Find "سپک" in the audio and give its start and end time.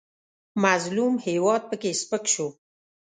2.01-2.23